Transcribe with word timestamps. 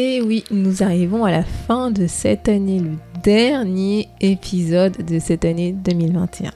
Et 0.00 0.22
oui, 0.22 0.44
nous 0.52 0.84
arrivons 0.84 1.24
à 1.24 1.32
la 1.32 1.42
fin 1.42 1.90
de 1.90 2.06
cette 2.06 2.48
année, 2.48 2.78
le 2.78 2.92
dernier 3.24 4.08
épisode 4.20 5.04
de 5.04 5.18
cette 5.18 5.44
année 5.44 5.72
2021. 5.72 6.52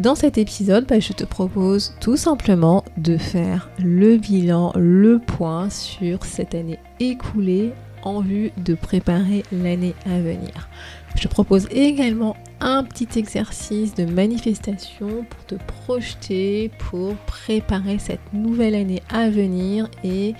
Dans 0.00 0.14
cet 0.14 0.38
épisode, 0.38 0.86
bah, 0.86 0.98
je 0.98 1.12
te 1.12 1.24
propose 1.24 1.94
tout 2.00 2.16
simplement 2.16 2.82
de 2.96 3.18
faire 3.18 3.68
le 3.78 4.16
bilan, 4.16 4.72
le 4.76 5.18
point 5.18 5.68
sur 5.68 6.24
cette 6.24 6.54
année 6.54 6.78
écoulée 7.00 7.74
en 8.02 8.22
vue 8.22 8.50
de 8.56 8.72
préparer 8.72 9.42
l'année 9.52 9.94
à 10.06 10.18
venir. 10.18 10.70
Je 11.16 11.24
te 11.24 11.28
propose 11.28 11.68
également 11.70 12.34
un 12.60 12.82
petit 12.82 13.18
exercice 13.18 13.94
de 13.94 14.06
manifestation 14.06 15.26
pour 15.28 15.44
te 15.44 15.54
projeter, 15.84 16.70
pour 16.78 17.14
préparer 17.26 17.98
cette 17.98 18.32
nouvelle 18.32 18.74
année 18.74 19.02
à 19.10 19.28
venir 19.28 19.90
et 20.02 20.34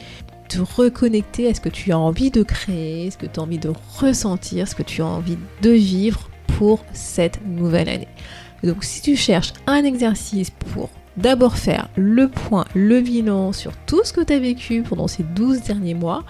te 0.50 0.58
reconnecter 0.58 1.48
à 1.48 1.54
ce 1.54 1.60
que 1.60 1.68
tu 1.68 1.92
as 1.92 1.98
envie 1.98 2.30
de 2.30 2.42
créer, 2.42 3.10
ce 3.10 3.16
que 3.16 3.26
tu 3.26 3.38
as 3.38 3.42
envie 3.42 3.58
de 3.58 3.72
ressentir, 3.98 4.66
ce 4.66 4.74
que 4.74 4.82
tu 4.82 5.00
as 5.00 5.06
envie 5.06 5.38
de 5.62 5.70
vivre 5.70 6.28
pour 6.58 6.84
cette 6.92 7.40
nouvelle 7.46 7.88
année. 7.88 8.08
Donc 8.64 8.84
si 8.84 9.00
tu 9.00 9.16
cherches 9.16 9.54
un 9.66 9.84
exercice 9.84 10.50
pour 10.50 10.90
d'abord 11.16 11.56
faire 11.56 11.88
le 11.96 12.28
point, 12.28 12.64
le 12.74 13.00
bilan 13.00 13.52
sur 13.52 13.72
tout 13.86 14.04
ce 14.04 14.12
que 14.12 14.20
tu 14.20 14.32
as 14.32 14.38
vécu 14.38 14.82
pendant 14.82 15.06
ces 15.06 15.22
12 15.22 15.62
derniers 15.62 15.94
mois, 15.94 16.24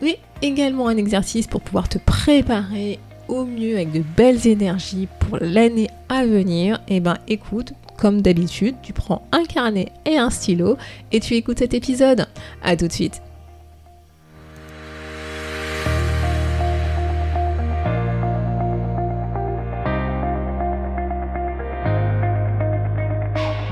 mais 0.00 0.20
également 0.42 0.88
un 0.88 0.96
exercice 0.96 1.46
pour 1.46 1.60
pouvoir 1.60 1.88
te 1.88 1.98
préparer 1.98 2.98
au 3.28 3.44
mieux 3.44 3.74
avec 3.74 3.90
de 3.90 4.04
belles 4.16 4.46
énergies 4.46 5.08
pour 5.18 5.38
l'année 5.40 5.88
à 6.08 6.24
venir, 6.24 6.76
et 6.86 6.96
eh 6.96 7.00
ben 7.00 7.16
écoute, 7.26 7.72
comme 7.98 8.22
d'habitude, 8.22 8.76
tu 8.82 8.92
prends 8.92 9.26
un 9.32 9.44
carnet 9.44 9.88
et 10.04 10.18
un 10.18 10.30
stylo 10.30 10.76
et 11.10 11.18
tu 11.18 11.34
écoutes 11.34 11.58
cet 11.58 11.74
épisode. 11.74 12.26
A 12.62 12.76
tout 12.76 12.86
de 12.86 12.92
suite. 12.92 13.22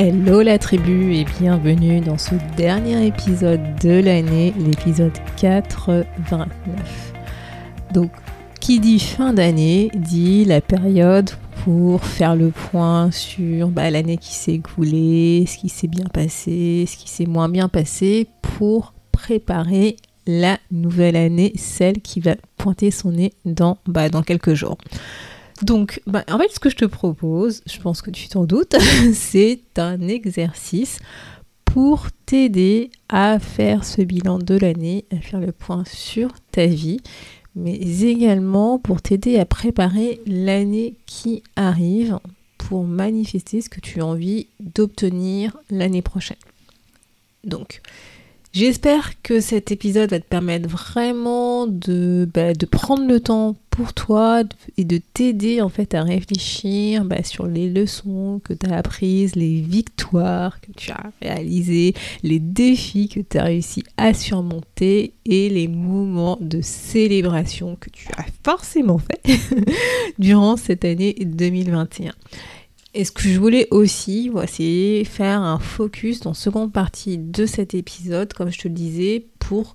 Hello 0.00 0.42
la 0.42 0.60
tribu 0.60 1.16
et 1.16 1.24
bienvenue 1.40 2.00
dans 2.00 2.18
ce 2.18 2.36
dernier 2.56 3.04
épisode 3.04 3.60
de 3.82 4.00
l'année, 4.00 4.54
l'épisode 4.56 5.10
89. 5.36 6.46
Donc 7.92 8.12
qui 8.60 8.78
dit 8.78 9.00
fin 9.00 9.32
d'année 9.32 9.90
dit 9.96 10.44
la 10.44 10.60
période 10.60 11.30
pour 11.64 12.04
faire 12.04 12.36
le 12.36 12.50
point 12.50 13.10
sur 13.10 13.70
bah, 13.70 13.90
l'année 13.90 14.18
qui 14.18 14.34
s'est 14.34 14.52
écoulée, 14.52 15.46
ce 15.48 15.58
qui 15.58 15.68
s'est 15.68 15.88
bien 15.88 16.06
passé, 16.06 16.84
ce 16.86 16.96
qui 16.96 17.10
s'est 17.10 17.26
moins 17.26 17.48
bien 17.48 17.68
passé, 17.68 18.28
pour 18.40 18.94
préparer 19.10 19.96
la 20.28 20.58
nouvelle 20.70 21.16
année, 21.16 21.50
celle 21.56 22.02
qui 22.02 22.20
va 22.20 22.36
pointer 22.56 22.92
son 22.92 23.10
nez 23.10 23.32
dans, 23.44 23.78
bah, 23.84 24.08
dans 24.10 24.22
quelques 24.22 24.54
jours. 24.54 24.78
Donc, 25.62 26.00
bah, 26.06 26.24
en 26.30 26.38
fait, 26.38 26.48
ce 26.52 26.60
que 26.60 26.70
je 26.70 26.76
te 26.76 26.84
propose, 26.84 27.62
je 27.66 27.78
pense 27.80 28.02
que 28.02 28.10
tu 28.10 28.28
t'en 28.28 28.44
doutes, 28.44 28.76
c'est 29.12 29.60
un 29.76 30.00
exercice 30.08 30.98
pour 31.64 32.08
t'aider 32.26 32.90
à 33.08 33.38
faire 33.38 33.84
ce 33.84 34.02
bilan 34.02 34.38
de 34.38 34.54
l'année, 34.56 35.04
à 35.12 35.20
faire 35.20 35.40
le 35.40 35.52
point 35.52 35.84
sur 35.86 36.32
ta 36.50 36.66
vie, 36.66 37.00
mais 37.54 37.74
également 37.76 38.78
pour 38.78 39.02
t'aider 39.02 39.38
à 39.38 39.44
préparer 39.44 40.20
l'année 40.26 40.94
qui 41.06 41.42
arrive 41.56 42.18
pour 42.56 42.84
manifester 42.84 43.60
ce 43.60 43.68
que 43.68 43.80
tu 43.80 44.00
as 44.00 44.06
envie 44.06 44.46
d'obtenir 44.60 45.56
l'année 45.70 46.02
prochaine. 46.02 46.36
Donc, 47.44 47.80
J'espère 48.52 49.20
que 49.22 49.40
cet 49.40 49.72
épisode 49.72 50.10
va 50.10 50.20
te 50.20 50.26
permettre 50.26 50.68
vraiment 50.68 51.66
de, 51.66 52.28
bah, 52.32 52.54
de 52.54 52.66
prendre 52.66 53.06
le 53.06 53.20
temps 53.20 53.56
pour 53.78 53.92
toi 53.92 54.42
et 54.76 54.84
de 54.84 54.98
t'aider 54.98 55.60
en 55.60 55.68
fait 55.68 55.94
à 55.94 56.02
réfléchir 56.02 57.04
bah, 57.04 57.22
sur 57.22 57.46
les 57.46 57.68
leçons 57.68 58.40
que 58.42 58.54
tu 58.54 58.66
as 58.66 58.78
apprises, 58.78 59.36
les 59.36 59.60
victoires 59.60 60.60
que 60.60 60.72
tu 60.72 60.90
as 60.90 61.12
réalisées, 61.22 61.94
les 62.22 62.40
défis 62.40 63.08
que 63.08 63.20
tu 63.20 63.38
as 63.38 63.44
réussi 63.44 63.84
à 63.98 64.14
surmonter 64.14 65.12
et 65.26 65.48
les 65.50 65.68
moments 65.68 66.38
de 66.40 66.60
célébration 66.62 67.76
que 67.78 67.90
tu 67.90 68.08
as 68.16 68.26
forcément 68.42 68.98
fait 68.98 69.38
durant 70.18 70.56
cette 70.56 70.84
année 70.84 71.14
2021. 71.20 72.12
Et 72.94 73.04
ce 73.04 73.12
que 73.12 73.22
je 73.22 73.38
voulais 73.38 73.68
aussi, 73.70 74.30
c'est 74.46 75.04
faire 75.04 75.40
un 75.42 75.58
focus 75.58 76.20
dans 76.20 76.30
la 76.30 76.34
seconde 76.34 76.72
partie 76.72 77.18
de 77.18 77.44
cet 77.44 77.74
épisode, 77.74 78.32
comme 78.32 78.50
je 78.50 78.58
te 78.58 78.68
le 78.68 78.74
disais, 78.74 79.26
pour 79.38 79.74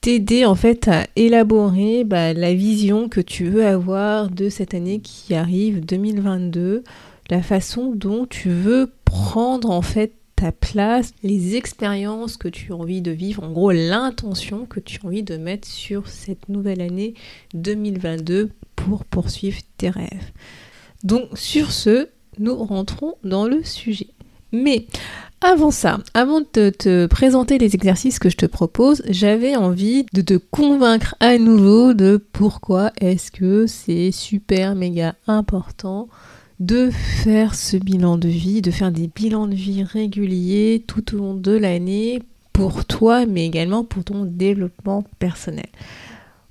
t'aider 0.00 0.44
en 0.44 0.54
fait 0.54 0.88
à 0.88 1.06
élaborer 1.14 2.04
bah, 2.04 2.32
la 2.32 2.54
vision 2.54 3.08
que 3.08 3.20
tu 3.20 3.44
veux 3.44 3.64
avoir 3.64 4.30
de 4.30 4.48
cette 4.48 4.74
année 4.74 5.00
qui 5.00 5.34
arrive 5.34 5.84
2022, 5.84 6.82
la 7.30 7.42
façon 7.42 7.92
dont 7.94 8.26
tu 8.26 8.50
veux 8.50 8.90
prendre 9.04 9.70
en 9.70 9.82
fait 9.82 10.12
ta 10.34 10.50
place, 10.50 11.12
les 11.22 11.54
expériences 11.54 12.36
que 12.36 12.48
tu 12.48 12.72
as 12.72 12.76
envie 12.76 13.00
de 13.00 13.12
vivre, 13.12 13.44
en 13.44 13.52
gros 13.52 13.70
l'intention 13.70 14.66
que 14.66 14.80
tu 14.80 14.98
as 15.00 15.06
envie 15.06 15.22
de 15.22 15.36
mettre 15.36 15.68
sur 15.68 16.08
cette 16.08 16.48
nouvelle 16.48 16.80
année 16.80 17.14
2022 17.54 18.50
pour 18.74 19.04
poursuivre 19.04 19.58
tes 19.76 19.90
rêves. 19.90 20.32
Donc 21.04 21.28
sur 21.34 21.70
ce, 21.70 22.08
nous 22.42 22.54
rentrons 22.56 23.14
dans 23.24 23.46
le 23.46 23.64
sujet. 23.64 24.08
Mais 24.52 24.86
avant 25.40 25.70
ça, 25.70 25.98
avant 26.14 26.40
de 26.40 26.70
te 26.70 27.06
présenter 27.06 27.58
les 27.58 27.74
exercices 27.74 28.18
que 28.18 28.30
je 28.30 28.36
te 28.36 28.46
propose, 28.46 29.02
j'avais 29.08 29.56
envie 29.56 30.06
de 30.12 30.20
te 30.20 30.34
convaincre 30.34 31.16
à 31.20 31.38
nouveau 31.38 31.94
de 31.94 32.22
pourquoi 32.32 32.92
est-ce 33.00 33.30
que 33.30 33.66
c'est 33.66 34.12
super 34.12 34.74
méga 34.74 35.14
important 35.26 36.08
de 36.60 36.90
faire 36.90 37.54
ce 37.54 37.76
bilan 37.76 38.18
de 38.18 38.28
vie, 38.28 38.62
de 38.62 38.70
faire 38.70 38.92
des 38.92 39.08
bilans 39.08 39.48
de 39.48 39.54
vie 39.54 39.82
réguliers 39.82 40.84
tout 40.86 41.14
au 41.14 41.18
long 41.18 41.34
de 41.34 41.52
l'année 41.52 42.22
pour 42.52 42.84
toi, 42.84 43.26
mais 43.26 43.46
également 43.46 43.82
pour 43.82 44.04
ton 44.04 44.24
développement 44.24 45.04
personnel. 45.18 45.66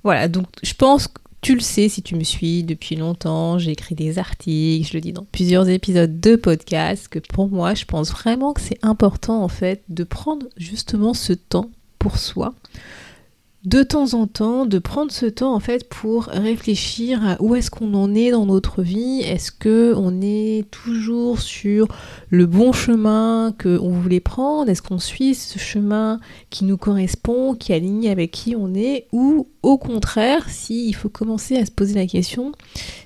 Voilà, 0.04 0.28
donc 0.28 0.46
je 0.62 0.74
pense 0.74 1.08
que 1.08 1.20
tu 1.42 1.54
le 1.54 1.60
sais 1.60 1.88
si 1.88 2.02
tu 2.02 2.14
me 2.14 2.22
suis 2.22 2.62
depuis 2.62 2.94
longtemps, 2.94 3.58
j'ai 3.58 3.72
écrit 3.72 3.96
des 3.96 4.18
articles, 4.18 4.88
je 4.88 4.94
le 4.94 5.00
dis 5.00 5.12
dans 5.12 5.24
plusieurs 5.24 5.68
épisodes 5.68 6.20
de 6.20 6.36
podcast, 6.36 7.08
que 7.08 7.18
pour 7.18 7.48
moi, 7.48 7.74
je 7.74 7.84
pense 7.84 8.12
vraiment 8.12 8.52
que 8.52 8.60
c'est 8.60 8.78
important 8.82 9.42
en 9.42 9.48
fait 9.48 9.82
de 9.88 10.04
prendre 10.04 10.46
justement 10.56 11.14
ce 11.14 11.32
temps 11.32 11.68
pour 11.98 12.16
soi, 12.16 12.54
de 13.64 13.84
temps 13.84 14.14
en 14.14 14.26
temps 14.26 14.66
de 14.66 14.80
prendre 14.80 15.12
ce 15.12 15.26
temps 15.26 15.54
en 15.54 15.60
fait 15.60 15.88
pour 15.88 16.24
réfléchir 16.24 17.24
à 17.24 17.40
où 17.40 17.54
est-ce 17.54 17.70
qu'on 17.70 17.94
en 17.94 18.12
est 18.12 18.32
dans 18.32 18.44
notre 18.44 18.82
vie, 18.82 19.20
est-ce 19.20 19.52
que 19.52 19.94
on 19.96 20.20
est 20.20 20.68
toujours 20.72 21.40
sur 21.40 21.86
le 22.28 22.46
bon 22.46 22.72
chemin 22.72 23.54
que 23.56 23.78
on 23.78 23.90
voulait 23.90 24.18
prendre, 24.18 24.68
est-ce 24.68 24.82
qu'on 24.82 24.98
suit 24.98 25.36
ce 25.36 25.60
chemin 25.60 26.18
qui 26.50 26.64
nous 26.64 26.76
correspond, 26.76 27.54
qui 27.54 27.70
est 27.70 27.76
aligné 27.76 28.10
avec 28.10 28.32
qui 28.32 28.56
on 28.56 28.74
est? 28.74 29.06
Ou 29.12 29.46
au 29.62 29.78
contraire, 29.78 30.50
s'il 30.50 30.94
faut 30.96 31.08
commencer 31.08 31.56
à 31.56 31.64
se 31.64 31.70
poser 31.70 31.94
la 31.94 32.06
question, 32.06 32.50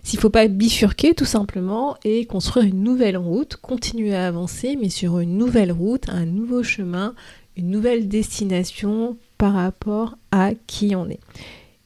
s'il 0.02 0.18
faut 0.18 0.30
pas 0.30 0.48
bifurquer 0.48 1.12
tout 1.12 1.26
simplement 1.26 1.98
et 2.02 2.24
construire 2.24 2.64
une 2.64 2.82
nouvelle 2.82 3.18
route, 3.18 3.56
continuer 3.56 4.14
à 4.14 4.26
avancer 4.26 4.78
mais 4.80 4.88
sur 4.88 5.18
une 5.18 5.36
nouvelle 5.36 5.72
route, 5.72 6.08
un 6.08 6.24
nouveau 6.24 6.62
chemin, 6.62 7.14
une 7.58 7.68
nouvelle 7.68 8.08
destination 8.08 9.18
par 9.38 9.54
rapport 9.54 10.16
à 10.30 10.50
qui 10.66 10.94
on 10.96 11.08
est. 11.08 11.20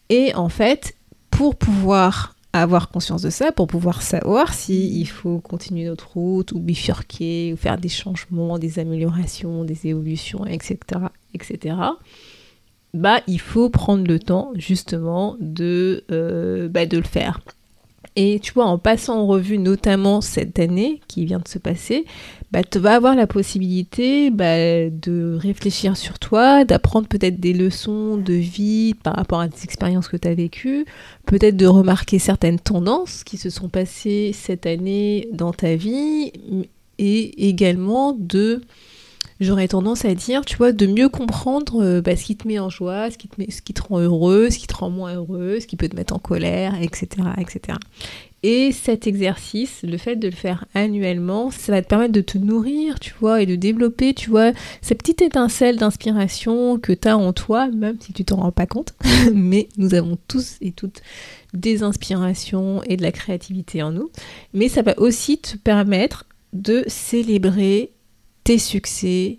Et 0.09 0.35
en 0.35 0.49
fait, 0.49 0.95
pour 1.31 1.57
pouvoir 1.57 2.35
avoir 2.53 2.89
conscience 2.89 3.23
de 3.23 3.31
ça, 3.31 3.53
pour 3.53 3.69
pouvoir 3.69 4.03
savoir 4.03 4.55
si 4.55 4.99
il 5.01 5.07
faut 5.07 5.39
continuer 5.39 5.85
notre 5.85 6.13
route 6.13 6.53
ou 6.53 6.59
bifurquer 6.59 7.53
ou 7.53 7.57
faire 7.57 7.79
des 7.79 7.89
changements, 7.89 8.59
des 8.59 8.79
améliorations, 8.79 9.65
des 9.65 9.87
évolutions, 9.87 10.45
etc., 10.47 10.79
etc. 11.33 11.77
Bah, 12.93 13.21
il 13.29 13.41
faut 13.41 13.71
prendre 13.71 14.05
le 14.05 14.19
temps 14.19 14.51
justement 14.57 15.37
de, 15.39 16.05
euh, 16.11 16.69
bah, 16.69 16.87
de 16.87 16.97
le 16.97 17.05
faire. 17.05 17.41
Et 18.23 18.39
tu 18.39 18.53
vois, 18.53 18.67
en 18.67 18.77
passant 18.77 19.21
en 19.21 19.27
revue 19.27 19.57
notamment 19.57 20.21
cette 20.21 20.59
année 20.59 21.01
qui 21.09 21.25
vient 21.25 21.39
de 21.39 21.49
se 21.49 21.59
passer, 21.59 22.05
bah, 22.53 22.63
tu 22.63 22.79
vas 22.79 22.97
avoir 22.97 23.15
la 23.17 23.27
possibilité 23.27 24.29
bah, 24.29 24.91
de 24.91 25.39
réfléchir 25.41 25.97
sur 25.97 26.19
toi, 26.19 26.67
d'apprendre 26.67 27.09
peut-être 27.09 27.41
des 27.41 27.55
leçons 27.55 28.19
de 28.19 28.35
vie 28.35 28.93
par 28.93 29.15
rapport 29.15 29.41
à 29.41 29.49
des 29.49 29.65
expériences 29.65 30.09
que 30.09 30.19
tu 30.19 30.29
as 30.29 30.35
vécues, 30.35 30.85
peut-être 31.25 31.57
de 31.57 31.65
remarquer 31.65 32.19
certaines 32.19 32.59
tendances 32.59 33.25
qui 33.25 33.39
se 33.39 33.49
sont 33.49 33.71
passées 33.71 34.33
cette 34.35 34.67
année 34.67 35.27
dans 35.33 35.55
ta 35.55 35.75
vie, 35.75 36.31
et 36.99 37.49
également 37.49 38.13
de 38.13 38.61
j'aurais 39.41 39.69
tendance 39.69 40.05
à 40.05 40.15
dire, 40.15 40.45
tu 40.45 40.57
vois, 40.57 40.73
de 40.73 40.87
mieux 40.87 41.09
comprendre 41.09 41.83
euh, 41.83 42.01
bah, 42.01 42.17
ce 42.17 42.25
qui 42.25 42.37
te 42.37 42.47
met 42.47 42.59
en 42.59 42.69
joie, 42.71 43.11
ce 43.11 43.19
qui, 43.19 43.29
te 43.29 43.51
ce 43.51 43.63
qui 43.63 43.75
te 43.75 43.83
rend 43.83 43.99
heureux, 43.99 44.51
ce 44.51 44.59
qui 44.59 44.67
te 44.67 44.77
rend 44.77 44.91
moins 44.91 45.15
heureux, 45.15 45.59
ce 45.61 45.67
qui 45.67 45.77
peut 45.77 45.89
te 45.89 45.97
mettre 45.97 46.15
en 46.15 46.19
colère, 46.19 46.81
etc., 46.81 47.09
etc. 47.39 47.79
Et 48.43 48.73
cet 48.73 49.07
exercice, 49.07 49.83
le 49.83 49.99
fait 49.99 50.17
de 50.17 50.29
le 50.29 50.35
faire 50.35 50.65
annuellement, 50.75 51.51
ça 51.51 51.73
va 51.73 51.83
te 51.83 51.89
permettre 51.89 52.13
de 52.13 52.23
te 52.23 52.39
nourrir, 52.39 52.99
tu 52.99 53.13
vois, 53.21 53.43
et 53.43 53.47
de 53.47 53.55
développer, 53.55 54.15
tu 54.15 54.31
vois, 54.31 54.53
cette 54.81 54.99
petite 54.99 55.21
étincelle 55.21 55.77
d'inspiration 55.77 56.79
que 56.79 56.93
tu 56.93 57.09
as 57.09 57.19
en 57.19 57.35
toi, 57.35 57.69
même 57.69 57.97
si 58.01 58.15
tu 58.15 58.25
t'en 58.25 58.37
rends 58.37 58.53
pas 58.53 58.67
compte. 58.67 58.95
Mais 59.35 59.69
nous 59.77 59.95
avons 59.95 60.17
tous 60.27 60.57
et 60.63 60.73
toutes 60.73 61.03
des 61.53 61.83
inspirations 61.83 62.83
et 62.85 62.97
de 62.97 63.03
la 63.03 63.13
créativité 63.13 63.83
en 63.83 63.93
nous. 63.93 64.11
Mais 64.55 64.69
ça 64.69 64.81
va 64.81 64.99
aussi 64.99 65.39
te 65.39 65.57
permettre 65.59 66.25
de 66.55 66.83
célébrer 66.87 67.93
tes 68.51 68.59
succès, 68.59 69.39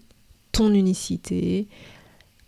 ton 0.54 0.74
unicité, 0.74 1.68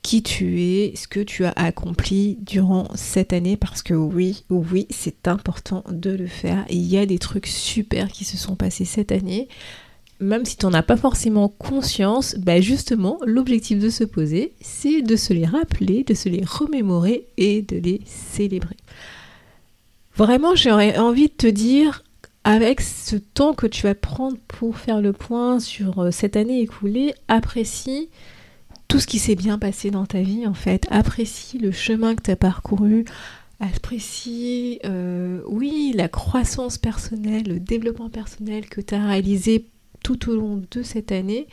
qui 0.01 0.23
tu 0.23 0.61
es, 0.61 0.93
ce 0.95 1.09
que 1.09 1.19
tu 1.19 1.43
as 1.43 1.51
accompli 1.57 2.37
durant 2.39 2.87
cette 2.95 3.33
année, 3.33 3.57
parce 3.57 3.83
que 3.83 3.93
oui, 3.93 4.45
oui, 4.49 4.87
c'est 4.89 5.27
important 5.27 5.83
de 5.89 6.11
le 6.11 6.25
faire. 6.25 6.63
il 6.69 6.85
y 6.85 6.97
a 6.97 7.05
des 7.05 7.19
trucs 7.19 7.47
super 7.47 8.07
qui 8.07 8.23
se 8.23 8.37
sont 8.37 8.55
passés 8.55 8.85
cette 8.85 9.11
année. 9.11 9.49
Même 10.21 10.45
si 10.45 10.55
tu 10.55 10.65
n'en 10.65 10.71
as 10.71 10.83
pas 10.83 10.95
forcément 10.95 11.49
conscience, 11.49 12.35
bah 12.37 12.61
justement, 12.61 13.19
l'objectif 13.25 13.77
de 13.77 13.89
se 13.89 14.05
poser, 14.05 14.53
c'est 14.61 15.01
de 15.01 15.17
se 15.17 15.33
les 15.33 15.45
rappeler, 15.45 16.05
de 16.05 16.13
se 16.13 16.29
les 16.29 16.45
remémorer 16.45 17.27
et 17.35 17.61
de 17.61 17.75
les 17.75 17.99
célébrer. 18.05 18.77
Vraiment, 20.15 20.55
j'aurais 20.55 20.97
envie 20.97 21.27
de 21.27 21.33
te 21.33 21.47
dire, 21.47 22.05
avec 22.43 22.81
ce 22.81 23.15
temps 23.15 23.53
que 23.53 23.67
tu 23.67 23.83
vas 23.83 23.95
prendre 23.95 24.37
pour 24.47 24.77
faire 24.77 25.01
le 25.01 25.13
point 25.13 25.59
sur 25.59 25.99
euh, 25.99 26.11
cette 26.11 26.35
année 26.35 26.61
écoulée, 26.61 27.13
apprécie 27.27 28.09
tout 28.87 28.99
ce 28.99 29.07
qui 29.07 29.19
s'est 29.19 29.35
bien 29.35 29.57
passé 29.57 29.91
dans 29.91 30.05
ta 30.05 30.21
vie 30.21 30.45
en 30.45 30.53
fait. 30.53 30.85
Apprécie 30.91 31.57
le 31.57 31.71
chemin 31.71 32.15
que 32.15 32.23
tu 32.23 32.31
as 32.31 32.35
parcouru. 32.35 33.05
Apprécie, 33.59 34.79
euh, 34.83 35.41
oui, 35.47 35.93
la 35.95 36.09
croissance 36.09 36.77
personnelle, 36.77 37.43
le 37.47 37.59
développement 37.59 38.09
personnel 38.09 38.67
que 38.67 38.81
tu 38.81 38.93
as 38.93 39.07
réalisé 39.07 39.65
tout 40.03 40.29
au 40.29 40.35
long 40.35 40.61
de 40.69 40.83
cette 40.83 41.13
année 41.13 41.47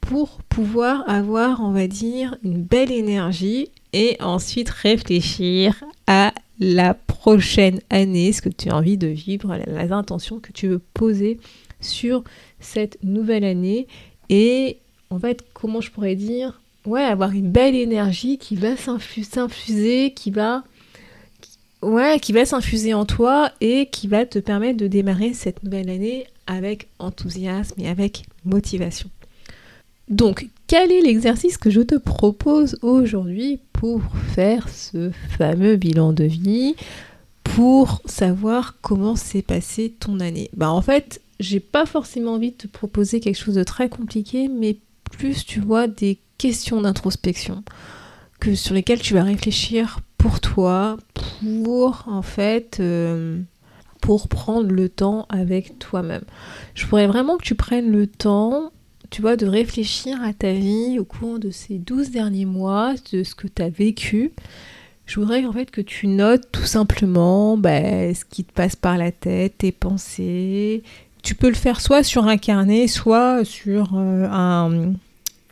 pour 0.00 0.38
pouvoir 0.48 1.08
avoir, 1.08 1.60
on 1.62 1.72
va 1.72 1.88
dire, 1.88 2.36
une 2.42 2.62
belle 2.62 2.90
énergie 2.90 3.68
et 3.92 4.16
ensuite 4.20 4.70
réfléchir 4.70 5.84
à 6.06 6.32
la 6.58 6.94
prochaine 7.26 7.80
année, 7.90 8.32
ce 8.32 8.40
que 8.40 8.48
tu 8.48 8.68
as 8.68 8.76
envie 8.76 8.96
de 8.96 9.08
vivre, 9.08 9.52
les 9.66 9.90
intentions 9.90 10.38
que 10.38 10.52
tu 10.52 10.68
veux 10.68 10.78
poser 10.78 11.40
sur 11.80 12.22
cette 12.60 12.98
nouvelle 13.02 13.42
année 13.42 13.88
et 14.28 14.78
en 15.10 15.18
fait, 15.18 15.42
comment 15.52 15.80
je 15.80 15.90
pourrais 15.90 16.14
dire 16.14 16.60
Ouais, 16.84 17.02
avoir 17.02 17.32
une 17.32 17.50
belle 17.50 17.74
énergie 17.74 18.38
qui 18.38 18.54
va 18.54 18.76
s'infuser, 18.76 20.12
qui 20.14 20.30
va 20.30 20.62
ouais, 21.82 22.20
qui 22.20 22.32
va 22.32 22.44
s'infuser 22.44 22.94
en 22.94 23.04
toi 23.04 23.50
et 23.60 23.86
qui 23.86 24.06
va 24.06 24.24
te 24.24 24.38
permettre 24.38 24.78
de 24.78 24.86
démarrer 24.86 25.34
cette 25.34 25.64
nouvelle 25.64 25.90
année 25.90 26.28
avec 26.46 26.86
enthousiasme 27.00 27.80
et 27.80 27.88
avec 27.88 28.22
motivation. 28.44 29.10
Donc, 30.08 30.48
quel 30.68 30.92
est 30.92 31.00
l'exercice 31.00 31.58
que 31.58 31.70
je 31.70 31.80
te 31.80 31.96
propose 31.96 32.78
aujourd'hui 32.82 33.58
pour 33.72 34.00
faire 34.32 34.68
ce 34.68 35.10
fameux 35.36 35.74
bilan 35.74 36.12
de 36.12 36.22
vie, 36.22 36.76
pour 37.56 38.02
savoir 38.04 38.74
comment 38.82 39.16
s'est 39.16 39.40
passée 39.40 39.94
ton 39.98 40.20
année 40.20 40.50
Bah 40.54 40.70
en 40.70 40.82
fait, 40.82 41.22
j'ai 41.40 41.58
pas 41.58 41.86
forcément 41.86 42.34
envie 42.34 42.50
de 42.50 42.56
te 42.56 42.66
proposer 42.66 43.18
quelque 43.18 43.38
chose 43.38 43.54
de 43.54 43.64
très 43.64 43.88
compliqué, 43.88 44.48
mais 44.48 44.76
plus 45.10 45.46
tu 45.46 45.60
vois 45.60 45.86
des 45.86 46.18
questions 46.36 46.82
d'introspection 46.82 47.64
que 48.40 48.54
sur 48.54 48.74
lesquelles 48.74 49.00
tu 49.00 49.14
vas 49.14 49.22
réfléchir 49.22 50.00
pour 50.18 50.40
toi, 50.40 50.98
pour 51.14 52.04
en 52.08 52.20
fait 52.20 52.76
euh, 52.80 53.40
pour 54.02 54.28
prendre 54.28 54.70
le 54.70 54.90
temps 54.90 55.24
avec 55.30 55.78
toi-même. 55.78 56.24
Je 56.74 56.84
pourrais 56.84 57.06
vraiment 57.06 57.38
que 57.38 57.44
tu 57.44 57.54
prennes 57.54 57.90
le 57.90 58.06
temps 58.06 58.70
tu 59.10 59.22
vois, 59.22 59.36
de 59.36 59.46
réfléchir 59.46 60.22
à 60.22 60.32
ta 60.32 60.52
vie 60.52 60.98
au 60.98 61.04
cours 61.04 61.38
de 61.38 61.50
ces 61.50 61.78
12 61.78 62.10
derniers 62.10 62.44
mois, 62.44 62.94
de 63.12 63.22
ce 63.22 63.34
que 63.34 63.46
tu 63.46 63.62
as 63.62 63.70
vécu. 63.70 64.32
Je 65.06 65.20
voudrais 65.20 65.44
en 65.44 65.52
fait 65.52 65.70
que 65.70 65.80
tu 65.80 66.08
notes 66.08 66.48
tout 66.50 66.64
simplement 66.64 67.56
bah, 67.56 67.80
ce 68.12 68.24
qui 68.24 68.44
te 68.44 68.52
passe 68.52 68.74
par 68.74 68.98
la 68.98 69.12
tête, 69.12 69.58
tes 69.58 69.72
pensées. 69.72 70.82
Tu 71.22 71.34
peux 71.34 71.48
le 71.48 71.54
faire 71.54 71.80
soit 71.80 72.02
sur 72.02 72.26
un 72.26 72.36
carnet, 72.36 72.88
soit 72.88 73.44
sur 73.44 73.92
euh, 73.96 74.92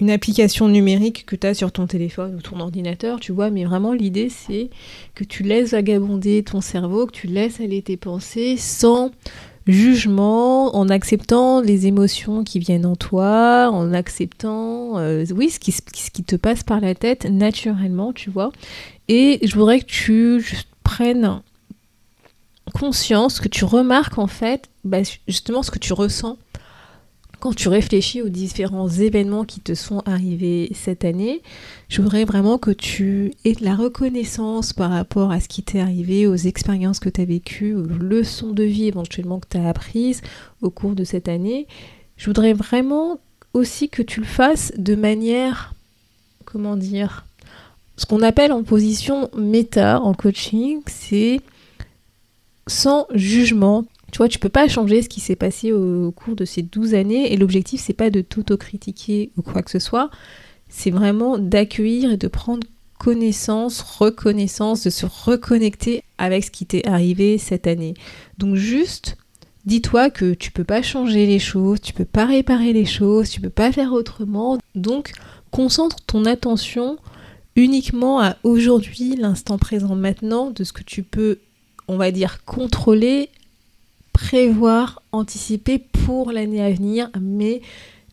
une 0.01 0.11
application 0.11 0.69
numérique 0.69 1.25
que 1.25 1.37
tu 1.37 1.47
as 1.47 1.55
sur 1.55 1.71
ton 1.71 1.87
téléphone 1.87 2.35
ou 2.35 2.43
ton 2.43 2.59
ordinateur, 2.59 3.21
tu 3.21 3.33
vois, 3.33 3.51
mais 3.51 3.65
vraiment 3.65 3.93
l'idée 3.93 4.29
c'est 4.29 4.71
que 5.15 5.23
tu 5.23 5.45
laisses 5.45 5.71
vagabonder 5.71 6.43
ton 6.43 6.61
cerveau, 6.61 7.07
que 7.07 7.13
tu 7.13 7.29
laisses 7.29 7.61
aller 7.61 7.81
tes 7.81 7.97
pensées 7.97 8.57
sans 8.57 9.13
jugement, 9.67 10.77
en 10.77 10.89
acceptant 10.89 11.61
les 11.61 11.87
émotions 11.87 12.45
qui 12.45 12.59
viennent 12.59 12.87
en 12.87 12.97
toi, 12.97 13.71
en 13.73 13.93
acceptant, 13.93 14.99
euh, 14.99 15.25
oui, 15.35 15.51
ce 15.51 15.59
qui, 15.59 15.73
ce 15.73 15.81
qui 15.83 16.23
te 16.23 16.37
passe 16.37 16.63
par 16.63 16.81
la 16.81 16.95
tête 16.95 17.25
naturellement, 17.25 18.13
tu 18.13 18.31
vois. 18.31 18.53
Et 19.09 19.41
je 19.43 19.55
voudrais 19.55 19.81
que 19.81 19.87
tu 19.87 20.45
prennes 20.83 21.41
conscience, 22.73 23.41
que 23.41 23.49
tu 23.49 23.65
remarques 23.65 24.19
en 24.19 24.27
fait, 24.27 24.69
bah, 24.85 24.99
justement 25.29 25.63
ce 25.63 25.71
que 25.71 25.79
tu 25.79 25.93
ressens 25.93 26.37
quand 27.45 27.55
tu 27.55 27.69
réfléchis 27.69 28.23
aux 28.23 28.31
différents 28.31 28.89
événements 28.89 29.45
qui 29.45 29.61
te 29.61 29.75
sont 29.75 30.01
arrivés 30.07 30.71
cette 30.75 31.05
année, 31.05 31.43
je 31.91 32.01
voudrais 32.01 32.25
vraiment 32.25 32.57
que 32.57 32.71
tu 32.71 33.35
aies 33.45 33.53
de 33.53 33.63
la 33.63 33.77
reconnaissance 33.77 34.73
par 34.73 34.91
rapport 34.91 35.31
à 35.31 35.41
ce 35.41 35.49
qui 35.49 35.63
t'est 35.63 35.79
arrivé, 35.79 36.27
aux 36.27 36.37
expériences 36.37 37.01
que 37.01 37.11
tu 37.11 37.21
as 37.21 37.27
vécues, 37.27 37.75
aux 37.75 37.83
leçons 37.83 38.53
de 38.53 38.63
vie 38.63 38.87
éventuellement 38.87 39.41
que 39.41 39.49
tu 39.51 39.59
as 39.59 39.69
apprises 39.69 40.23
au 40.63 40.71
cours 40.71 40.95
de 40.95 41.05
cette 41.05 41.29
année. 41.29 41.67
Je 42.17 42.25
voudrais 42.25 42.55
vraiment 42.55 43.19
aussi 43.53 43.91
que 43.91 44.01
tu 44.01 44.21
le 44.21 44.27
fasses 44.27 44.73
de 44.79 44.95
manière, 44.95 45.75
comment 46.47 46.79
dire, 46.79 47.27
ce 47.99 48.07
qu'on 48.07 48.23
appelle 48.23 48.53
en 48.53 48.63
position 48.63 49.29
méta 49.37 50.01
en 50.01 50.15
coaching, 50.15 50.81
c'est 50.87 51.43
sans 52.69 53.07
jugement, 53.13 53.85
tu 54.15 54.19
vois, 54.19 54.29
tu 54.29 54.39
peux 54.39 54.49
pas 54.49 54.69
changer 54.69 55.03
ce 55.03 55.09
qui 55.09 55.19
s'est 55.19 55.35
passé 55.35 55.73
au, 55.73 56.13
cours 56.13 56.37
de 56.37 56.45
ces 56.45 56.63
12 56.63 56.95
années 56.95 57.33
et 57.33 57.37
l'objectif 57.37 57.81
c'est 57.81 57.95
pas 57.95 58.11
de 58.11 58.21
t'auto-critiquer 58.21 59.33
ou 59.37 59.43
quoi 59.43 59.61
que 59.61 59.73
ce 59.73 59.81
soit, 59.81 60.09
c'est 60.69 60.93
vraiment 60.93 61.37
d'accueillir 61.37 62.13
et 62.13 62.17
de 62.17 62.29
prendre 62.29 62.65
connaissance, 63.01 63.81
reconnaissance, 63.81 64.85
de 64.85 64.91
se 64.91 65.05
reconnecter 65.05 66.05
avec 66.17 66.45
ce 66.45 66.53
qui 66.53 66.65
t'est 66.65 66.87
arrivé 66.87 67.39
cette 67.39 67.67
année. 67.67 67.95
Donc 68.39 68.55
juste 68.55 69.17
dis-toi 69.67 70.11
que 70.11 70.33
tu 70.33 70.53
peux 70.53 70.63
pas 70.63 70.81
changer 70.81 71.27
les 71.27 71.41
choses, 71.41 71.81
tu 71.81 71.93
peux 71.93 72.05
pas 72.05 72.27
réparer 72.27 72.73
les 72.73 72.85
choses, 72.85 73.31
tu 73.31 73.41
peux 73.41 73.51
pas 73.51 73.73
faire 73.73 73.93
autrement. 73.93 74.59
Donc 74.77 75.11
concentre 75.51 75.97
ton 76.07 76.25
attention 76.25 76.99
uniquement 77.57 78.21
à 78.21 78.37
aujourd'hui, 78.45 79.17
l'instant 79.17 79.59
présent 79.59 79.97
maintenant, 79.97 80.53
de 80.53 80.63
ce 80.63 80.73
que 80.73 80.85
tu 80.85 81.03
peux, 81.03 81.41
on 81.89 81.97
va 81.97 82.13
dire, 82.13 82.45
contrôler 82.45 83.29
prévoir, 84.15 85.03
anticiper 85.13 85.79
pour 85.79 86.33
l'année 86.33 86.63
à 86.63 86.71
venir, 86.71 87.11
mais 87.21 87.61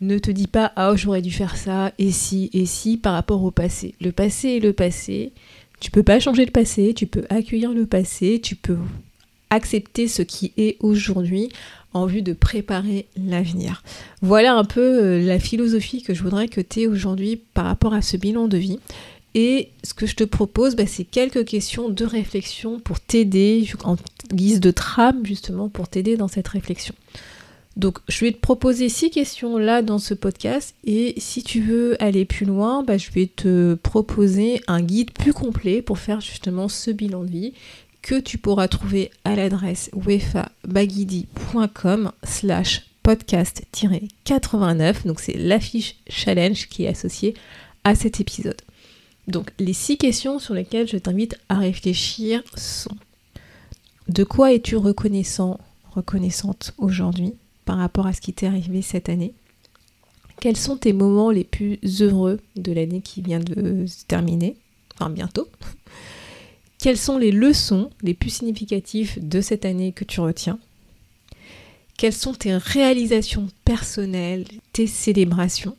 ne 0.01 0.17
te 0.17 0.31
dis 0.31 0.47
pas 0.47 0.73
ah 0.75 0.93
j'aurais 0.95 1.21
dû 1.21 1.31
faire 1.31 1.55
ça 1.55 1.93
et 1.99 2.11
si 2.11 2.49
et 2.53 2.65
si 2.65 2.97
par 2.97 3.13
rapport 3.13 3.43
au 3.43 3.51
passé. 3.51 3.95
Le 4.01 4.11
passé 4.11 4.57
est 4.57 4.59
le 4.59 4.73
passé. 4.73 5.31
Tu 5.79 5.91
peux 5.91 6.03
pas 6.03 6.19
changer 6.19 6.43
le 6.43 6.51
passé, 6.51 6.93
tu 6.93 7.07
peux 7.07 7.23
accueillir 7.29 7.71
le 7.71 7.85
passé, 7.85 8.41
tu 8.43 8.55
peux 8.55 8.77
accepter 9.49 10.07
ce 10.07 10.21
qui 10.21 10.53
est 10.57 10.77
aujourd'hui 10.79 11.49
en 11.93 12.05
vue 12.05 12.21
de 12.21 12.33
préparer 12.33 13.07
l'avenir. 13.15 13.83
Voilà 14.21 14.55
un 14.55 14.63
peu 14.63 14.81
euh, 14.81 15.21
la 15.21 15.39
philosophie 15.39 16.01
que 16.01 16.13
je 16.13 16.23
voudrais 16.23 16.47
que 16.47 16.61
tu 16.61 16.81
aies 16.81 16.87
aujourd'hui 16.87 17.41
par 17.53 17.65
rapport 17.65 17.93
à 17.93 18.01
ce 18.01 18.17
bilan 18.17 18.47
de 18.47 18.57
vie. 18.57 18.79
Et 19.33 19.69
ce 19.83 19.93
que 19.93 20.05
je 20.05 20.15
te 20.15 20.23
propose, 20.23 20.75
bah, 20.75 20.87
c'est 20.87 21.05
quelques 21.05 21.45
questions 21.45 21.89
de 21.89 22.05
réflexion 22.05 22.79
pour 22.79 22.99
t'aider, 22.99 23.67
en 23.83 23.95
guise 24.33 24.59
de 24.59 24.71
trame 24.71 25.25
justement, 25.25 25.69
pour 25.69 25.87
t'aider 25.87 26.17
dans 26.17 26.27
cette 26.27 26.49
réflexion. 26.49 26.93
Donc 27.77 27.99
je 28.09 28.25
vais 28.25 28.33
te 28.33 28.39
proposer 28.39 28.89
six 28.89 29.11
questions 29.11 29.57
là 29.57 29.81
dans 29.81 29.97
ce 29.97 30.13
podcast 30.13 30.75
et 30.83 31.13
si 31.17 31.41
tu 31.41 31.61
veux 31.61 31.95
aller 32.03 32.25
plus 32.25 32.45
loin, 32.45 32.83
bah, 32.83 32.97
je 32.97 33.09
vais 33.11 33.27
te 33.27 33.75
proposer 33.75 34.61
un 34.67 34.81
guide 34.81 35.11
plus 35.11 35.31
complet 35.31 35.81
pour 35.81 35.97
faire 35.97 36.19
justement 36.19 36.67
ce 36.67 36.91
bilan 36.91 37.23
de 37.23 37.29
vie 37.29 37.53
que 38.01 38.19
tu 38.19 38.37
pourras 38.37 38.67
trouver 38.67 39.09
à 39.23 39.35
l'adresse 39.35 39.89
wefabagidi.com 39.93 42.11
slash 42.23 42.81
podcast-89. 43.03 45.05
Donc 45.05 45.21
c'est 45.21 45.37
l'affiche 45.37 45.95
challenge 46.09 46.67
qui 46.67 46.83
est 46.83 46.89
associée 46.89 47.35
à 47.83 47.95
cet 47.95 48.19
épisode. 48.19 48.61
Donc 49.27 49.51
les 49.59 49.73
six 49.73 49.97
questions 49.97 50.39
sur 50.39 50.53
lesquelles 50.53 50.87
je 50.87 50.97
t'invite 50.97 51.37
à 51.49 51.55
réfléchir 51.55 52.43
sont 52.55 52.95
de 54.07 54.23
quoi 54.23 54.53
es-tu 54.53 54.75
reconnaissant, 54.75 55.59
reconnaissante 55.91 56.73
aujourd'hui 56.77 57.33
par 57.65 57.77
rapport 57.77 58.07
à 58.07 58.13
ce 58.13 58.21
qui 58.21 58.33
t'est 58.33 58.47
arrivé 58.47 58.81
cette 58.81 59.09
année? 59.09 59.33
Quels 60.41 60.57
sont 60.57 60.75
tes 60.75 60.91
moments 60.91 61.29
les 61.29 61.43
plus 61.43 61.79
heureux 62.01 62.39
de 62.55 62.71
l'année 62.71 63.01
qui 63.01 63.21
vient 63.21 63.39
de 63.39 63.85
se 63.85 64.05
terminer? 64.05 64.57
Enfin 64.95 65.09
bientôt. 65.09 65.47
Quelles 66.79 66.97
sont 66.97 67.19
les 67.19 67.31
leçons 67.31 67.91
les 68.01 68.15
plus 68.15 68.31
significatives 68.31 69.19
de 69.21 69.39
cette 69.39 69.65
année 69.65 69.91
que 69.91 70.03
tu 70.03 70.19
retiens? 70.19 70.57
Quelles 71.95 72.11
sont 72.11 72.33
tes 72.33 72.57
réalisations 72.57 73.47
personnelles, 73.63 74.45
tes 74.73 74.87
célébrations? 74.87 75.77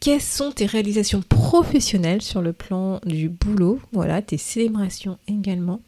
Quelles 0.00 0.20
sont 0.20 0.52
tes 0.52 0.66
réalisations 0.66 1.22
professionnelles 1.22 2.22
sur 2.22 2.40
le 2.40 2.52
plan 2.52 3.00
du 3.04 3.28
boulot? 3.28 3.80
Voilà, 3.92 4.22
tes 4.22 4.38
célébrations 4.38 5.18
également. 5.26 5.80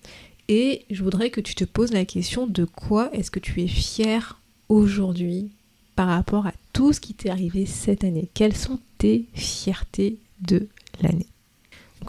Et 0.49 0.85
je 0.91 1.03
voudrais 1.03 1.31
que 1.31 1.41
tu 1.41 1.55
te 1.55 1.65
poses 1.65 1.93
la 1.93 2.05
question 2.05 2.47
de 2.47 2.65
quoi 2.65 3.11
est-ce 3.15 3.31
que 3.31 3.39
tu 3.39 3.63
es 3.63 3.69
fier 3.69 4.41
aujourd'hui 4.69 5.51
par 5.95 6.09
rapport 6.09 6.47
à 6.47 6.53
tout 6.73 6.93
ce 6.93 7.01
qui 7.01 7.15
t'est 7.15 7.31
arrivé 7.31 7.67
cette 7.67 8.03
année? 8.03 8.29
Quelles 8.35 8.57
sont 8.57 8.81
tes 8.99 9.27
fiertés 9.35 10.19
de 10.41 10.67
l'année? 11.01 11.29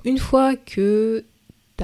Une 0.04 0.18
fois 0.18 0.56
que 0.56 1.24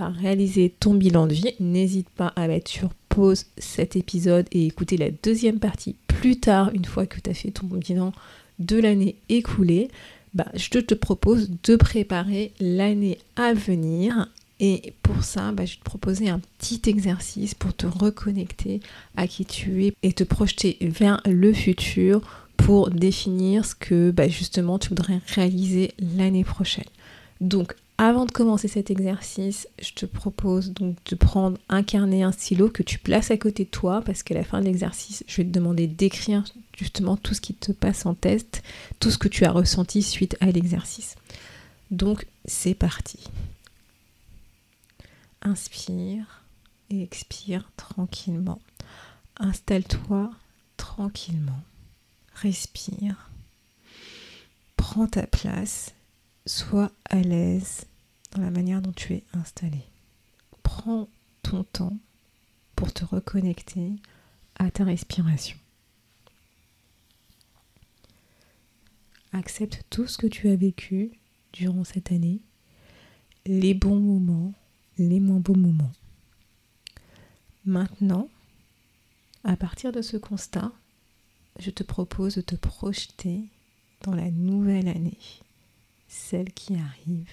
réaliser 0.06 0.74
ton 0.80 0.94
bilan 0.94 1.28
de 1.28 1.34
vie, 1.34 1.54
n'hésite 1.60 2.10
pas 2.10 2.34
à 2.36 2.48
mettre 2.48 2.70
sur 2.70 2.90
pause 3.10 3.46
cet 3.58 3.96
épisode 3.96 4.48
et 4.52 4.66
écouter 4.66 4.98
la 4.98 5.12
deuxième 5.12 5.60
partie 5.60 5.96
plus 6.08 6.40
tard, 6.40 6.72
une 6.74 6.86
fois 6.86 7.06
que 7.06 7.20
tu 7.20 7.30
as 7.30 7.34
fait 7.34 7.52
ton 7.52 7.68
bilan 7.68 8.12
de 8.60 8.78
l'année 8.78 9.16
écoulée. 9.30 9.90
Bah, 10.34 10.48
je 10.54 10.70
te 10.70 10.94
propose 10.94 11.50
de 11.64 11.76
préparer 11.76 12.52
l'année 12.60 13.18
à 13.36 13.54
venir. 13.54 14.30
Et 14.60 14.94
pour 15.04 15.24
ça, 15.24 15.52
bah, 15.52 15.66
je 15.66 15.74
vais 15.74 15.80
te 15.80 15.84
proposer 15.84 16.30
un 16.30 16.40
petit 16.58 16.82
exercice 16.90 17.54
pour 17.54 17.76
te 17.76 17.86
reconnecter 17.86 18.82
à 19.16 19.28
qui 19.28 19.46
tu 19.46 19.86
es 19.86 19.94
et 20.04 20.14
te 20.14 20.24
projeter 20.24 20.78
vers 20.82 21.22
le 21.26 21.54
futur 21.54 22.22
pour 22.58 22.90
définir 22.90 23.66
ce 23.66 23.76
que 23.76 24.12
bah, 24.12 24.28
justement 24.28 24.80
tu 24.80 24.90
voudrais 24.90 25.22
réaliser 25.28 25.92
l'année 26.00 26.44
prochaine. 26.44 26.86
Avant 27.98 28.26
de 28.26 28.32
commencer 28.32 28.68
cet 28.68 28.92
exercice, 28.92 29.68
je 29.82 29.92
te 29.92 30.06
propose 30.06 30.72
donc 30.72 30.96
de 31.06 31.16
prendre 31.16 31.58
un 31.68 31.82
carnet, 31.82 32.22
un 32.22 32.32
stylo 32.32 32.70
que 32.70 32.84
tu 32.84 33.00
places 33.00 33.32
à 33.32 33.38
côté 33.38 33.66
de 33.66 33.70
toi 33.70 34.04
parce 34.06 34.22
qu'à 34.22 34.36
la 34.36 34.44
fin 34.44 34.60
de 34.60 34.66
l'exercice, 34.66 35.24
je 35.28 35.38
vais 35.38 35.46
te 35.46 35.52
demander 35.52 35.88
d'écrire 35.88 36.44
justement 36.78 37.18
tout 37.18 37.34
ce 37.34 37.42
qui 37.42 37.56
te 37.56 37.72
passe 37.72 38.06
en 38.06 38.14
test, 38.14 38.62
tout 39.00 39.10
ce 39.10 39.18
que 39.18 39.28
tu 39.28 39.46
as 39.46 39.52
ressenti 39.52 40.04
suite 40.04 40.38
à 40.42 40.52
l'exercice. 40.52 41.16
Donc 41.90 42.28
c'est 42.46 42.76
parti. 42.76 43.20
Inspire 45.42 46.44
et 46.92 47.02
expire 47.02 47.72
tranquillement. 47.78 48.62
Installe-toi 49.40 50.30
tranquillement. 50.78 51.64
Respire. 52.36 53.32
Prends 54.76 55.08
ta 55.08 55.26
place 55.26 55.94
sois 56.48 56.92
à 57.06 57.20
l'aise 57.22 57.86
dans 58.32 58.42
la 58.42 58.52
manière 58.52 58.82
dont 58.82 58.92
tu 58.92 59.14
es 59.14 59.24
installé. 59.34 59.84
Prends 60.64 61.08
ton 61.44 61.64
temps 61.64 61.98
pour 62.76 62.94
te 62.94 63.06
reconnecter 63.06 63.94
à 64.56 64.72
ta 64.72 64.84
respiration. 64.84 65.58
Accepte 69.34 69.84
tout 69.90 70.08
ce 70.08 70.18
que 70.18 70.28
tu 70.28 70.50
as 70.50 70.56
vécu 70.56 71.12
durant 71.54 71.84
cette 71.84 72.12
année, 72.12 72.40
les 73.46 73.74
bons 73.74 74.00
moments, 74.00 74.54
les 74.98 75.20
moins 75.20 75.40
beaux 75.40 75.56
moments. 75.56 75.92
Maintenant, 77.66 78.30
à 79.44 79.58
partir 79.58 79.92
de 79.92 80.02
ce 80.02 80.18
constat, 80.18 80.72
je 81.60 81.70
te 81.70 81.84
propose 81.84 82.36
de 82.36 82.42
te 82.42 82.56
projeter 82.56 83.42
dans 84.04 84.14
la 84.14 84.32
nouvelle 84.32 84.88
année 84.88 85.18
celle 86.08 86.54
qui 86.54 86.76
arrive. 86.76 87.30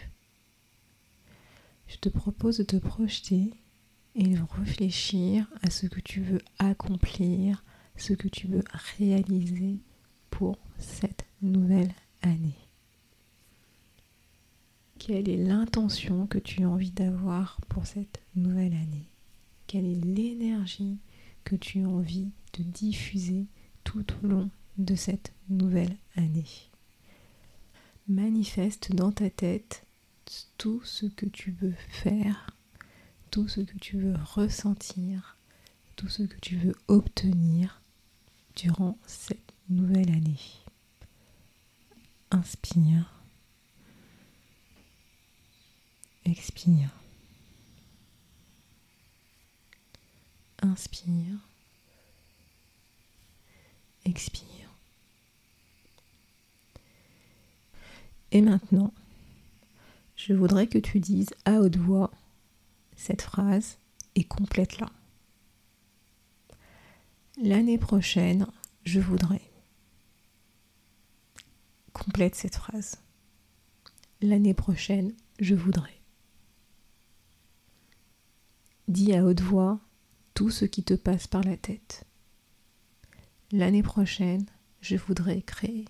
Je 1.88 1.96
te 1.96 2.08
propose 2.08 2.58
de 2.58 2.64
te 2.64 2.76
projeter 2.76 3.52
et 4.14 4.24
de 4.24 4.40
réfléchir 4.58 5.46
à 5.62 5.70
ce 5.70 5.86
que 5.86 6.00
tu 6.00 6.20
veux 6.20 6.40
accomplir, 6.58 7.64
ce 7.96 8.12
que 8.12 8.28
tu 8.28 8.46
veux 8.46 8.64
réaliser 8.98 9.78
pour 10.30 10.58
cette 10.78 11.24
nouvelle 11.42 11.92
année. 12.22 12.58
Quelle 14.98 15.28
est 15.28 15.36
l'intention 15.36 16.26
que 16.26 16.38
tu 16.38 16.64
as 16.64 16.68
envie 16.68 16.90
d'avoir 16.90 17.60
pour 17.68 17.86
cette 17.86 18.20
nouvelle 18.36 18.72
année? 18.72 19.08
Quelle 19.66 19.84
est 19.84 20.04
l'énergie 20.04 20.98
que 21.44 21.56
tu 21.56 21.84
as 21.84 21.88
envie 21.88 22.30
de 22.58 22.62
diffuser 22.62 23.46
tout 23.82 24.06
au 24.22 24.26
long 24.26 24.50
de 24.78 24.94
cette 24.94 25.32
nouvelle 25.48 25.96
année? 26.16 26.46
Manifeste 28.08 28.92
dans 28.92 29.12
ta 29.12 29.30
tête 29.30 29.86
tout 30.58 30.82
ce 30.84 31.06
que 31.06 31.26
tu 31.26 31.52
veux 31.52 31.74
faire, 31.88 32.50
tout 33.30 33.48
ce 33.48 33.60
que 33.60 33.76
tu 33.78 33.98
veux 33.98 34.16
ressentir, 34.24 35.36
tout 35.96 36.08
ce 36.08 36.22
que 36.22 36.38
tu 36.40 36.56
veux 36.56 36.74
obtenir 36.88 37.82
durant 38.56 38.98
cette 39.06 39.52
nouvelle 39.68 40.10
année. 40.10 40.40
Inspire. 42.30 43.10
Expire. 46.24 46.90
Inspire. 50.62 51.38
Expire. 54.04 54.53
Et 58.34 58.40
maintenant, 58.40 58.92
je 60.16 60.34
voudrais 60.34 60.66
que 60.66 60.78
tu 60.78 60.98
dises 60.98 61.30
à 61.44 61.60
haute 61.60 61.76
voix 61.76 62.10
cette 62.96 63.22
phrase 63.22 63.78
et 64.16 64.24
complète-la. 64.24 64.90
L'année 67.40 67.78
prochaine, 67.78 68.48
je 68.82 68.98
voudrais. 68.98 69.40
Complète 71.92 72.34
cette 72.34 72.56
phrase. 72.56 73.00
L'année 74.20 74.54
prochaine, 74.54 75.14
je 75.38 75.54
voudrais. 75.54 76.00
Dis 78.88 79.14
à 79.14 79.24
haute 79.24 79.42
voix 79.42 79.78
tout 80.34 80.50
ce 80.50 80.64
qui 80.64 80.82
te 80.82 80.94
passe 80.94 81.28
par 81.28 81.44
la 81.44 81.56
tête. 81.56 82.04
L'année 83.52 83.84
prochaine, 83.84 84.44
je 84.80 84.96
voudrais 84.96 85.40
créer. 85.42 85.84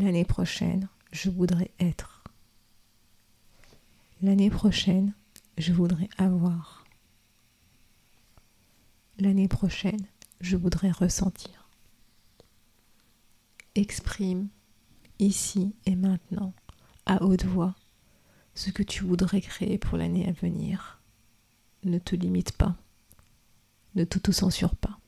L'année 0.00 0.24
prochaine, 0.24 0.88
je 1.10 1.28
voudrais 1.28 1.72
être. 1.80 2.22
L'année 4.22 4.48
prochaine, 4.48 5.12
je 5.56 5.72
voudrais 5.72 6.08
avoir. 6.18 6.84
L'année 9.18 9.48
prochaine, 9.48 10.06
je 10.40 10.56
voudrais 10.56 10.92
ressentir. 10.92 11.68
Exprime 13.74 14.46
ici 15.18 15.74
et 15.84 15.96
maintenant, 15.96 16.54
à 17.04 17.24
haute 17.24 17.44
voix, 17.44 17.74
ce 18.54 18.70
que 18.70 18.84
tu 18.84 19.02
voudrais 19.02 19.40
créer 19.40 19.78
pour 19.78 19.98
l'année 19.98 20.28
à 20.28 20.32
venir. 20.32 21.00
Ne 21.82 21.98
te 21.98 22.14
limite 22.14 22.52
pas. 22.52 22.76
Ne 23.96 24.04
t'auto-censure 24.04 24.76
pas. 24.76 25.00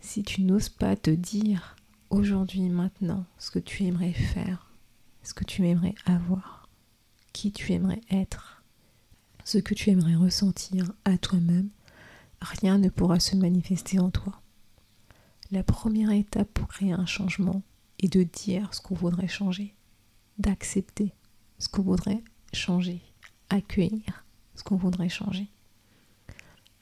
Si 0.00 0.22
tu 0.22 0.40
n'oses 0.40 0.70
pas 0.70 0.96
te 0.96 1.10
dire 1.10 1.76
aujourd'hui, 2.10 2.68
maintenant, 2.68 3.24
ce 3.38 3.50
que 3.50 3.58
tu 3.58 3.84
aimerais 3.84 4.12
faire, 4.12 4.70
ce 5.22 5.34
que 5.34 5.44
tu 5.44 5.66
aimerais 5.66 5.94
avoir, 6.04 6.68
qui 7.32 7.52
tu 7.52 7.72
aimerais 7.72 8.00
être, 8.10 8.62
ce 9.44 9.58
que 9.58 9.74
tu 9.74 9.90
aimerais 9.90 10.16
ressentir 10.16 10.92
à 11.04 11.16
toi-même, 11.18 11.70
rien 12.40 12.78
ne 12.78 12.88
pourra 12.88 13.20
se 13.20 13.36
manifester 13.36 13.98
en 13.98 14.10
toi. 14.10 14.40
La 15.50 15.62
première 15.62 16.10
étape 16.10 16.48
pour 16.52 16.68
créer 16.68 16.92
un 16.92 17.06
changement 17.06 17.62
est 17.98 18.12
de 18.12 18.22
dire 18.22 18.72
ce 18.74 18.80
qu'on 18.80 18.94
voudrait 18.94 19.28
changer, 19.28 19.74
d'accepter 20.38 21.12
ce 21.58 21.68
qu'on 21.68 21.82
voudrait 21.82 22.22
changer, 22.52 23.02
accueillir 23.50 24.24
ce 24.54 24.62
qu'on 24.62 24.76
voudrait 24.76 25.08
changer. 25.08 25.48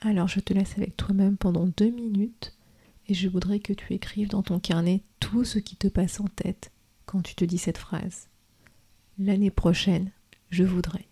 Alors 0.01 0.29
je 0.29 0.41
te 0.41 0.53
laisse 0.53 0.77
avec 0.77 0.97
toi-même 0.97 1.37
pendant 1.37 1.67
deux 1.67 1.91
minutes 1.91 2.58
et 3.09 3.15
je 3.15 3.29
voudrais 3.29 3.59
que 3.59 3.73
tu 3.73 3.95
écrives 3.95 4.29
dans 4.29 4.43
ton 4.43 4.61
carnet 4.61 5.03
tout 5.19 5.45
ce 5.45 5.59
qui 5.59 5.77
te 5.77 5.89
passe 5.89 6.21
en 6.21 6.27
tête 6.27 6.71
quand 7.07 7.23
tu 7.23 7.35
te 7.35 7.45
dis 7.45 7.59
cette 7.59 7.79
phrase. 7.79 8.29
L'année 9.19 9.51
prochaine, 9.51 10.13
je 10.51 10.63
voudrais. 10.63 11.09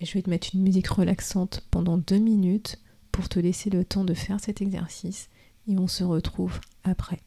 je 0.00 0.12
vais 0.12 0.22
te 0.22 0.30
mettre 0.30 0.48
une 0.52 0.62
musique 0.62 0.88
relaxante 0.88 1.66
pendant 1.70 1.96
deux 1.96 2.18
minutes 2.18 2.80
pour 3.12 3.28
te 3.28 3.38
laisser 3.38 3.70
le 3.70 3.84
temps 3.84 4.04
de 4.04 4.14
faire 4.14 4.40
cet 4.40 4.60
exercice 4.60 5.28
et 5.68 5.78
on 5.78 5.86
se 5.86 6.02
retrouve 6.02 6.60
après. 6.82 7.20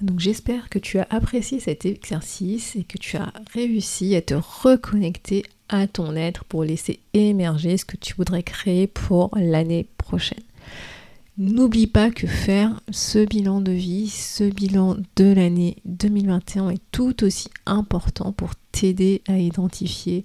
Donc 0.00 0.18
j'espère 0.18 0.70
que 0.70 0.78
tu 0.78 0.98
as 0.98 1.06
apprécié 1.10 1.60
cet 1.60 1.84
exercice 1.84 2.74
et 2.74 2.84
que 2.84 2.96
tu 2.96 3.16
as 3.16 3.32
réussi 3.52 4.16
à 4.16 4.22
te 4.22 4.34
reconnecter 4.34 5.44
à 5.68 5.86
ton 5.86 6.16
être 6.16 6.44
pour 6.44 6.64
laisser 6.64 7.00
émerger 7.12 7.76
ce 7.76 7.84
que 7.84 7.96
tu 7.96 8.14
voudrais 8.14 8.42
créer 8.42 8.86
pour 8.86 9.30
l'année 9.36 9.86
prochaine. 9.98 10.42
N'oublie 11.36 11.86
pas 11.86 12.10
que 12.10 12.26
faire 12.26 12.80
ce 12.90 13.24
bilan 13.24 13.60
de 13.60 13.72
vie, 13.72 14.08
ce 14.08 14.44
bilan 14.44 14.96
de 15.16 15.32
l'année 15.32 15.76
2021 15.84 16.70
est 16.70 16.82
tout 16.92 17.22
aussi 17.24 17.48
important 17.66 18.32
pour 18.32 18.54
t'aider 18.72 19.22
à 19.28 19.38
identifier 19.38 20.24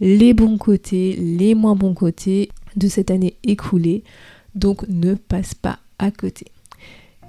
les 0.00 0.32
bons 0.32 0.58
côtés, 0.58 1.16
les 1.16 1.54
moins 1.54 1.74
bons 1.74 1.94
côtés 1.94 2.50
de 2.76 2.88
cette 2.88 3.10
année 3.10 3.36
écoulée. 3.42 4.04
Donc 4.54 4.86
ne 4.88 5.14
passe 5.14 5.54
pas 5.54 5.80
à 5.98 6.10
côté 6.10 6.46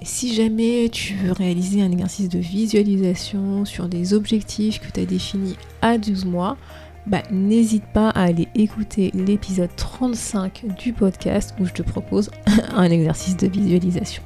si 0.02 0.34
jamais 0.34 0.88
tu 0.90 1.14
veux 1.14 1.32
réaliser 1.32 1.82
un 1.82 1.92
exercice 1.92 2.28
de 2.28 2.38
visualisation 2.38 3.64
sur 3.64 3.88
des 3.88 4.14
objectifs 4.14 4.80
que 4.80 4.90
tu 4.90 5.00
as 5.00 5.06
définis 5.06 5.56
à 5.82 5.98
12 5.98 6.24
mois, 6.24 6.56
bah, 7.06 7.22
n'hésite 7.30 7.84
pas 7.92 8.10
à 8.10 8.24
aller 8.24 8.48
écouter 8.54 9.10
l'épisode 9.14 9.74
35 9.76 10.64
du 10.78 10.92
podcast 10.92 11.54
où 11.58 11.66
je 11.66 11.72
te 11.72 11.82
propose 11.82 12.30
un 12.74 12.90
exercice 12.90 13.36
de 13.36 13.48
visualisation. 13.48 14.22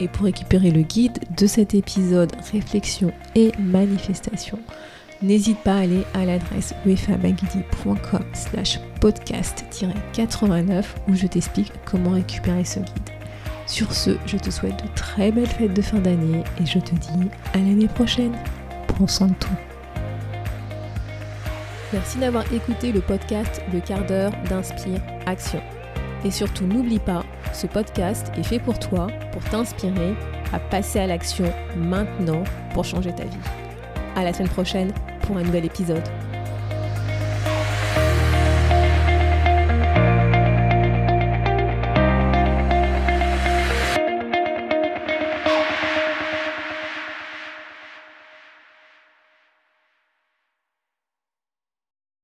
Et 0.00 0.08
pour 0.08 0.24
récupérer 0.24 0.70
le 0.70 0.82
guide 0.82 1.18
de 1.36 1.46
cet 1.46 1.74
épisode 1.74 2.32
réflexion 2.52 3.12
et 3.34 3.52
manifestation, 3.58 4.58
n'hésite 5.22 5.58
pas 5.58 5.76
à 5.76 5.80
aller 5.80 6.02
à 6.12 6.26
l'adresse 6.26 6.74
wefabagidi.com 6.84 8.24
slash 8.34 8.78
podcast-89 9.00 10.84
où 11.08 11.14
je 11.14 11.26
t'explique 11.26 11.72
comment 11.86 12.10
récupérer 12.10 12.64
ce 12.64 12.80
guide. 12.80 13.15
Sur 13.66 13.92
ce, 13.92 14.10
je 14.26 14.36
te 14.36 14.50
souhaite 14.50 14.82
de 14.82 14.88
très 14.94 15.32
belles 15.32 15.46
fêtes 15.46 15.74
de 15.74 15.82
fin 15.82 15.98
d'année 15.98 16.44
et 16.60 16.66
je 16.66 16.78
te 16.78 16.94
dis 16.94 17.28
à 17.52 17.58
l'année 17.58 17.88
prochaine. 17.88 18.36
Prends 18.86 19.08
soin 19.08 19.26
de 19.26 19.34
toi. 19.34 19.50
Merci 21.92 22.18
d'avoir 22.18 22.50
écouté 22.52 22.92
le 22.92 23.00
podcast 23.00 23.60
Le 23.72 23.80
quart 23.80 24.04
d'heure 24.06 24.32
d'Inspire 24.48 25.00
Action. 25.26 25.60
Et 26.24 26.30
surtout, 26.30 26.64
n'oublie 26.64 26.98
pas, 26.98 27.24
ce 27.52 27.66
podcast 27.66 28.32
est 28.36 28.42
fait 28.42 28.58
pour 28.58 28.78
toi, 28.78 29.08
pour 29.32 29.42
t'inspirer 29.44 30.14
à 30.52 30.58
passer 30.58 31.00
à 31.00 31.06
l'action 31.06 31.52
maintenant 31.76 32.44
pour 32.72 32.84
changer 32.84 33.12
ta 33.14 33.24
vie. 33.24 33.36
À 34.14 34.22
la 34.22 34.32
semaine 34.32 34.48
prochaine 34.48 34.92
pour 35.22 35.36
un 35.36 35.42
nouvel 35.42 35.64
épisode. 35.64 36.08